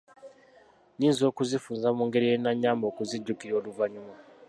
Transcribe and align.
Nnyinza 0.93 1.23
okuzifunza 1.31 1.87
mu 1.97 2.03
ngeri 2.07 2.25
enannyamba 2.37 2.85
okuzijjukira 2.91 3.53
oluvannyuma? 3.59 4.13